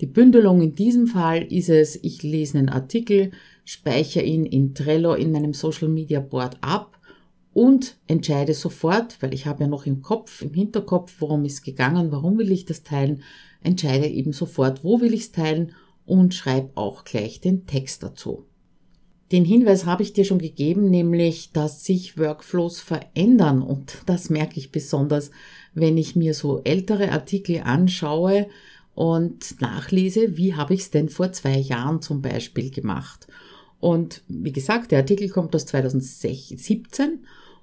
Die 0.00 0.06
Bündelung 0.06 0.60
in 0.60 0.74
diesem 0.74 1.06
Fall 1.06 1.42
ist 1.44 1.68
es, 1.68 1.96
ich 2.02 2.22
lese 2.22 2.58
einen 2.58 2.68
Artikel, 2.68 3.30
speichere 3.64 4.24
ihn 4.24 4.44
in 4.44 4.74
Trello 4.74 5.14
in 5.14 5.32
meinem 5.32 5.54
Social 5.54 5.88
Media 5.88 6.20
Board 6.20 6.58
ab 6.60 6.98
und 7.52 7.96
entscheide 8.06 8.54
sofort, 8.54 9.20
weil 9.20 9.34
ich 9.34 9.46
habe 9.46 9.64
ja 9.64 9.68
noch 9.68 9.86
im 9.86 10.02
Kopf, 10.02 10.42
im 10.42 10.54
Hinterkopf, 10.54 11.16
worum 11.18 11.44
ist 11.44 11.62
gegangen, 11.62 12.10
warum 12.10 12.38
will 12.38 12.50
ich 12.50 12.64
das 12.64 12.82
teilen, 12.82 13.22
entscheide 13.62 14.06
eben 14.06 14.32
sofort, 14.32 14.82
wo 14.84 15.00
will 15.00 15.14
ich 15.14 15.22
es 15.22 15.32
teilen 15.32 15.72
und 16.06 16.34
schreibe 16.34 16.70
auch 16.76 17.04
gleich 17.04 17.40
den 17.40 17.66
Text 17.66 18.02
dazu. 18.02 18.46
Den 19.30 19.44
Hinweis 19.44 19.86
habe 19.86 20.02
ich 20.02 20.12
dir 20.12 20.24
schon 20.24 20.40
gegeben, 20.40 20.90
nämlich, 20.90 21.52
dass 21.52 21.84
sich 21.84 22.18
Workflows 22.18 22.80
verändern 22.80 23.62
und 23.62 23.98
das 24.06 24.28
merke 24.28 24.58
ich 24.58 24.72
besonders, 24.72 25.30
wenn 25.74 25.96
ich 25.96 26.16
mir 26.16 26.34
so 26.34 26.60
ältere 26.64 27.12
Artikel 27.12 27.62
anschaue, 27.64 28.48
und 28.94 29.60
nachlese, 29.60 30.36
wie 30.36 30.54
habe 30.54 30.74
ich 30.74 30.80
es 30.80 30.90
denn 30.90 31.08
vor 31.08 31.32
zwei 31.32 31.56
Jahren 31.56 32.02
zum 32.02 32.20
Beispiel 32.22 32.70
gemacht. 32.70 33.26
Und 33.82 34.22
wie 34.28 34.52
gesagt, 34.52 34.92
der 34.92 35.00
Artikel 35.00 35.28
kommt 35.28 35.56
aus 35.56 35.66
2017 35.66 37.18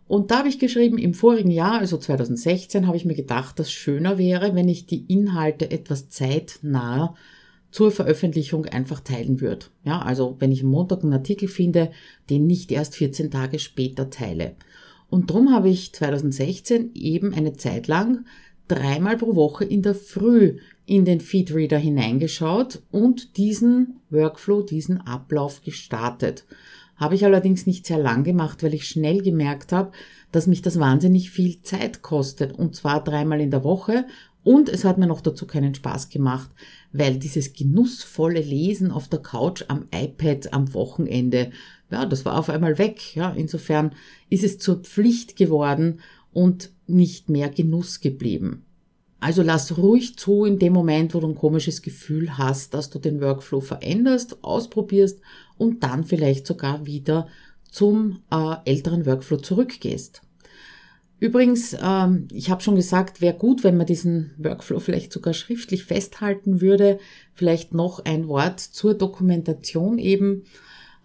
und 0.05 0.31
da 0.31 0.39
habe 0.39 0.49
ich 0.49 0.59
geschrieben, 0.59 0.97
im 0.97 1.13
vorigen 1.13 1.49
Jahr, 1.49 1.79
also 1.79 1.97
2016, 1.97 2.87
habe 2.87 2.97
ich 2.97 3.05
mir 3.05 3.15
gedacht, 3.15 3.57
dass 3.57 3.71
schöner 3.71 4.17
wäre, 4.17 4.53
wenn 4.53 4.67
ich 4.67 4.85
die 4.85 5.05
Inhalte 5.07 5.71
etwas 5.71 6.09
zeitnah 6.09 7.15
zur 7.71 7.89
Veröffentlichung 7.91 8.65
einfach 8.65 8.99
teilen 8.99 9.39
würde. 9.39 9.67
Ja, 9.85 10.01
also 10.01 10.35
wenn 10.39 10.51
ich 10.51 10.61
am 10.61 10.71
Montag 10.71 11.03
einen 11.03 11.13
Artikel 11.13 11.47
finde, 11.47 11.89
den 12.29 12.47
nicht 12.47 12.69
erst 12.73 12.97
14 12.97 13.31
Tage 13.31 13.57
später 13.57 14.09
teile. 14.09 14.57
Und 15.09 15.31
drum 15.31 15.53
habe 15.53 15.69
ich 15.69 15.93
2016 15.93 16.95
eben 16.95 17.33
eine 17.33 17.53
Zeit 17.53 17.87
lang 17.87 18.25
dreimal 18.69 19.17
pro 19.17 19.35
Woche 19.35 19.65
in 19.65 19.81
der 19.81 19.95
Früh 19.95 20.57
in 20.85 21.05
den 21.05 21.19
Feedreader 21.19 21.77
hineingeschaut 21.77 22.81
und 22.91 23.37
diesen 23.37 23.99
Workflow, 24.09 24.63
diesen 24.63 25.01
Ablauf 25.01 25.61
gestartet. 25.61 26.45
Habe 26.95 27.15
ich 27.15 27.23
allerdings 27.23 27.67
nicht 27.67 27.85
sehr 27.85 27.99
lang 27.99 28.23
gemacht, 28.23 28.63
weil 28.63 28.73
ich 28.73 28.87
schnell 28.87 29.21
gemerkt 29.21 29.71
habe, 29.71 29.91
dass 30.31 30.47
mich 30.47 30.61
das 30.61 30.79
wahnsinnig 30.79 31.31
viel 31.31 31.61
Zeit 31.61 32.01
kostet. 32.01 32.53
Und 32.53 32.75
zwar 32.75 33.03
dreimal 33.03 33.39
in 33.39 33.51
der 33.51 33.63
Woche. 33.63 34.05
Und 34.43 34.67
es 34.67 34.83
hat 34.83 34.97
mir 34.97 35.07
noch 35.07 35.21
dazu 35.21 35.45
keinen 35.45 35.75
Spaß 35.75 36.09
gemacht, 36.09 36.49
weil 36.91 37.17
dieses 37.17 37.53
genussvolle 37.53 38.41
Lesen 38.41 38.91
auf 38.91 39.07
der 39.07 39.19
Couch 39.19 39.65
am 39.67 39.87
iPad 39.93 40.53
am 40.53 40.73
Wochenende, 40.73 41.51
ja, 41.91 42.05
das 42.05 42.25
war 42.25 42.37
auf 42.37 42.49
einmal 42.49 42.77
weg. 42.77 43.15
Ja, 43.15 43.31
insofern 43.31 43.93
ist 44.29 44.43
es 44.43 44.57
zur 44.57 44.81
Pflicht 44.81 45.35
geworden 45.35 45.99
und 46.33 46.71
nicht 46.87 47.29
mehr 47.29 47.49
Genuss 47.49 47.99
geblieben. 47.99 48.65
Also 49.19 49.41
lass 49.43 49.77
ruhig 49.77 50.17
zu 50.17 50.45
in 50.45 50.59
dem 50.59 50.73
Moment, 50.73 51.13
wo 51.13 51.19
du 51.19 51.27
ein 51.27 51.35
komisches 51.35 51.81
Gefühl 51.81 52.37
hast, 52.37 52.73
dass 52.73 52.89
du 52.89 52.99
den 52.99 53.19
Workflow 53.19 53.59
veränderst, 53.59 54.43
ausprobierst 54.43 55.19
und 55.57 55.83
dann 55.83 56.05
vielleicht 56.05 56.47
sogar 56.47 56.85
wieder 56.85 57.27
zum 57.69 58.19
äh, 58.31 58.55
älteren 58.65 59.05
Workflow 59.05 59.37
zurückgehst. 59.37 60.21
Übrigens, 61.19 61.75
ähm, 61.81 62.29
ich 62.31 62.49
habe 62.49 62.61
schon 62.61 62.77
gesagt, 62.77 63.19
wäre 63.19 63.35
gut, 63.35 63.65
wenn 63.65 63.75
man 63.75 63.85
diesen 63.85 64.31
Workflow 64.37 64.79
vielleicht 64.79 65.11
sogar 65.11 65.33
schriftlich 65.33 65.83
festhalten 65.83 66.61
würde. 66.61 66.97
Vielleicht 67.33 67.73
noch 67.73 68.05
ein 68.05 68.29
Wort 68.29 68.61
zur 68.61 68.93
Dokumentation 68.93 69.99
eben. 69.99 70.45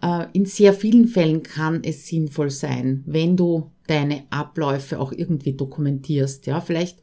Äh, 0.05 0.27
in 0.33 0.45
sehr 0.45 0.73
vielen 0.73 1.07
Fällen 1.07 1.41
kann 1.41 1.83
es 1.83 2.07
sinnvoll 2.07 2.51
sein, 2.51 3.03
wenn 3.07 3.35
du 3.35 3.71
deine 3.87 4.23
Abläufe 4.29 4.99
auch 4.99 5.11
irgendwie 5.11 5.53
dokumentierst. 5.53 6.45
Ja, 6.45 6.61
vielleicht 6.61 6.99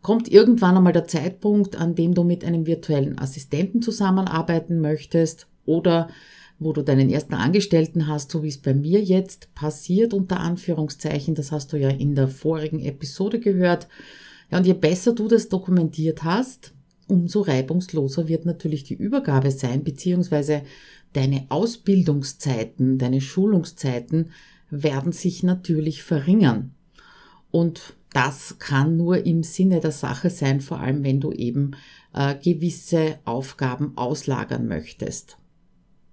kommt 0.00 0.30
irgendwann 0.32 0.76
einmal 0.76 0.94
der 0.94 1.06
Zeitpunkt, 1.06 1.76
an 1.76 1.94
dem 1.94 2.14
du 2.14 2.24
mit 2.24 2.44
einem 2.44 2.66
virtuellen 2.66 3.18
Assistenten 3.18 3.82
zusammenarbeiten 3.82 4.80
möchtest 4.80 5.48
oder 5.66 6.08
wo 6.58 6.72
du 6.72 6.82
deinen 6.82 7.10
ersten 7.10 7.34
Angestellten 7.34 8.06
hast, 8.06 8.30
so 8.30 8.42
wie 8.42 8.48
es 8.48 8.58
bei 8.58 8.74
mir 8.74 9.02
jetzt 9.02 9.54
passiert, 9.54 10.12
unter 10.12 10.40
Anführungszeichen. 10.40 11.34
Das 11.34 11.52
hast 11.52 11.72
du 11.72 11.78
ja 11.78 11.88
in 11.88 12.14
der 12.14 12.28
vorigen 12.28 12.80
Episode 12.80 13.40
gehört. 13.40 13.88
Ja, 14.50 14.58
und 14.58 14.66
je 14.66 14.74
besser 14.74 15.14
du 15.14 15.28
das 15.28 15.48
dokumentiert 15.48 16.22
hast, 16.22 16.72
umso 17.06 17.40
reibungsloser 17.40 18.28
wird 18.28 18.46
natürlich 18.46 18.84
die 18.84 18.94
Übergabe 18.94 19.50
sein, 19.50 19.84
beziehungsweise 19.84 20.62
deine 21.12 21.46
Ausbildungszeiten, 21.48 22.98
deine 22.98 23.20
Schulungszeiten 23.20 24.30
werden 24.70 25.12
sich 25.12 25.42
natürlich 25.42 26.02
verringern. 26.02 26.74
Und 27.50 27.94
das 28.12 28.58
kann 28.58 28.96
nur 28.96 29.24
im 29.24 29.42
Sinne 29.42 29.80
der 29.80 29.92
Sache 29.92 30.30
sein, 30.30 30.60
vor 30.60 30.80
allem 30.80 31.04
wenn 31.04 31.20
du 31.20 31.32
eben 31.32 31.72
äh, 32.12 32.34
gewisse 32.36 33.18
Aufgaben 33.24 33.96
auslagern 33.96 34.66
möchtest. 34.66 35.36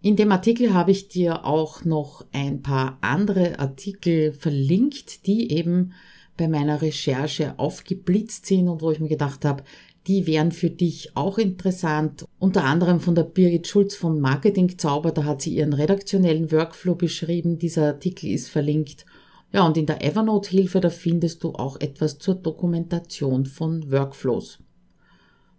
In 0.01 0.15
dem 0.15 0.31
Artikel 0.31 0.73
habe 0.73 0.91
ich 0.91 1.07
dir 1.07 1.45
auch 1.45 1.83
noch 1.83 2.25
ein 2.31 2.61
paar 2.61 2.99
andere 3.01 3.59
Artikel 3.59 4.31
verlinkt, 4.31 5.25
die 5.25 5.51
eben 5.51 5.93
bei 6.37 6.47
meiner 6.47 6.83
Recherche 6.83 7.57
aufgeblitzt 7.57 8.45
sind 8.45 8.69
und 8.69 8.81
wo 8.81 8.91
ich 8.91 8.99
mir 8.99 9.09
gedacht 9.09 9.43
habe, 9.43 9.63
die 10.07 10.25
wären 10.25 10.51
für 10.51 10.69
dich 10.69 11.15
auch 11.15 11.37
interessant. 11.37 12.25
Unter 12.39 12.63
anderem 12.63 12.99
von 12.99 13.15
der 13.15 13.23
Birgit 13.23 13.67
Schulz 13.67 13.95
von 13.95 14.21
Marketing 14.21 14.77
Zauber, 14.77 15.11
da 15.11 15.25
hat 15.25 15.41
sie 15.41 15.55
ihren 15.55 15.73
redaktionellen 15.73 16.51
Workflow 16.51 16.95
beschrieben. 16.95 17.59
Dieser 17.59 17.87
Artikel 17.87 18.29
ist 18.29 18.49
verlinkt. 18.49 19.05
Ja, 19.51 19.65
und 19.65 19.77
in 19.77 19.85
der 19.85 20.03
Evernote-Hilfe, 20.03 20.79
da 20.79 20.89
findest 20.89 21.43
du 21.43 21.53
auch 21.53 21.79
etwas 21.79 22.19
zur 22.19 22.35
Dokumentation 22.35 23.45
von 23.45 23.91
Workflows. 23.91 24.59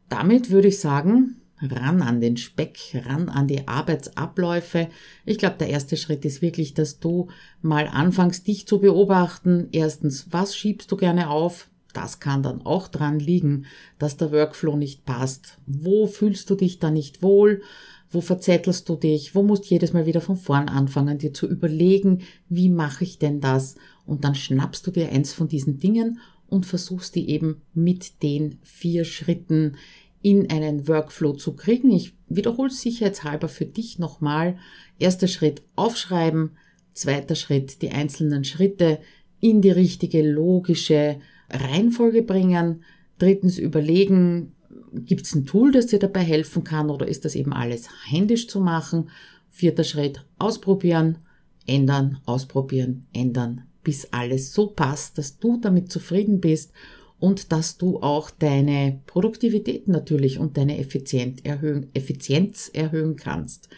Damit 0.09 0.51
würde 0.51 0.69
ich 0.69 0.81
sagen, 0.81 1.43
ran 1.61 2.03
an 2.03 2.21
den 2.21 2.37
Speck, 2.37 2.79
ran 3.07 3.29
an 3.29 3.49
die 3.49 3.67
Arbeitsabläufe. 3.67 4.89
Ich 5.25 5.39
glaube, 5.39 5.57
der 5.59 5.69
erste 5.69 5.97
Schritt 5.97 6.25
ist 6.25 6.41
wirklich, 6.43 6.75
dass 6.75 7.01
du 7.01 7.29
mal 7.61 7.89
anfängst, 7.89 8.47
dich 8.47 8.67
zu 8.67 8.79
beobachten. 8.79 9.69
Erstens, 9.73 10.29
was 10.31 10.57
schiebst 10.57 10.91
du 10.91 10.97
gerne 10.97 11.31
auf? 11.31 11.68
Das 11.95 12.21
kann 12.21 12.43
dann 12.43 12.63
auch 12.63 12.89
dran 12.89 13.19
liegen, 13.19 13.67
dass 13.99 14.17
der 14.17 14.31
Workflow 14.31 14.77
nicht 14.77 15.05
passt. 15.05 15.59
Wo 15.67 16.07
fühlst 16.07 16.51
du 16.51 16.55
dich 16.55 16.79
da 16.79 16.91
nicht 16.91 17.23
wohl? 17.23 17.63
Wo 18.11 18.21
verzettelst 18.21 18.89
du 18.89 18.97
dich? 18.97 19.35
Wo 19.35 19.43
musst 19.43 19.65
du 19.65 19.69
jedes 19.71 19.93
Mal 19.93 20.07
wieder 20.07 20.21
von 20.21 20.37
vorn 20.37 20.69
anfangen, 20.69 21.19
dir 21.19 21.33
zu 21.33 21.49
überlegen, 21.49 22.23
wie 22.49 22.69
mache 22.69 23.05
ich 23.05 23.19
denn 23.19 23.41
das? 23.41 23.77
Und 24.07 24.25
dann 24.25 24.35
schnappst 24.35 24.87
du 24.87 24.91
dir 24.91 25.11
eins 25.11 25.33
von 25.33 25.49
diesen 25.49 25.79
Dingen 25.79 26.21
und 26.49 26.67
versuchst 26.67 27.15
die 27.15 27.29
eben 27.31 27.63
mit 27.75 28.23
den 28.23 28.59
vier 28.63 29.05
Schritten 29.05 29.77
in 30.23 30.51
einen 30.51 30.89
Workflow 30.89 31.35
zu 31.35 31.55
kriegen. 31.55 31.91
Ich 31.91 32.15
wiederhole 32.29 32.71
sicherheitshalber 32.71 33.49
für 33.49 33.67
dich 33.67 33.99
nochmal. 33.99 34.59
Erster 34.99 35.29
Schritt 35.29 35.63
aufschreiben, 35.77 36.57
zweiter 36.93 37.35
Schritt 37.35 37.83
die 37.83 37.91
einzelnen 37.91 38.45
Schritte 38.45 38.99
in 39.41 39.63
die 39.63 39.71
richtige 39.71 40.23
logische 40.29 41.21
Reihenfolge 41.51 42.23
bringen, 42.23 42.83
drittens 43.19 43.59
überlegen, 43.59 44.53
gibt 44.93 45.27
es 45.27 45.35
ein 45.35 45.47
Tool, 45.47 45.73
das 45.73 45.87
dir 45.87 45.99
dabei 45.99 46.21
helfen 46.21 46.65
kann 46.65 46.91
oder 46.91 47.09
ist 47.09 47.25
das 47.25 47.35
eben 47.35 47.53
alles 47.53 47.89
händisch 48.07 48.49
zu 48.49 48.61
machen? 48.61 49.11
Vierter 49.51 49.85
Schritt, 49.85 50.25
ausprobieren, 50.39 51.19
ändern, 51.67 52.19
ausprobieren, 52.27 53.07
ändern, 53.13 53.63
bis 53.83 54.13
alles 54.13 54.53
so 54.53 54.69
passt, 54.69 55.19
dass 55.19 55.39
du 55.39 55.59
damit 55.59 55.91
zufrieden 55.91 56.41
bist 56.41 56.73
und 57.19 57.53
dass 57.53 57.79
du 57.79 58.01
auch 58.01 58.31
deine 58.31 59.01
Produktivität 59.07 59.89
natürlich 59.89 60.39
und 60.39 60.57
deine 60.57 60.79
Effizienz 60.79 61.41
erhöhen, 61.43 61.89
Effizienz 61.95 62.71
erhöhen 62.73 63.17
kannst. 63.17 63.69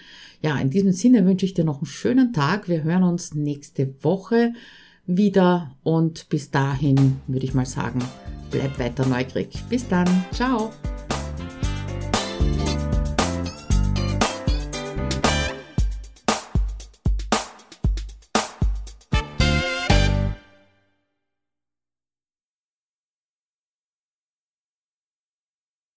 Ja, 0.43 0.59
in 0.59 0.71
diesem 0.71 0.93
Sinne 0.93 1.25
wünsche 1.27 1.47
ich 1.47 1.55
dir 1.55 1.65
noch 1.65 1.79
einen 1.79 1.87
schönen 1.87 2.33
Tag. 2.33 2.69
Wir 2.69 2.83
hören 2.83 3.03
uns 3.03 3.35
nächste 3.35 3.95
Woche 4.03 4.53
wieder 5.17 5.71
und 5.83 6.29
bis 6.29 6.51
dahin 6.51 7.21
würde 7.27 7.45
ich 7.45 7.55
mal 7.55 7.67
sagen, 7.67 8.01
bleib 8.51 8.79
weiter 8.79 9.07
neugierig. 9.07 9.63
Bis 9.69 9.87
dann, 9.89 10.09
ciao. 10.33 10.71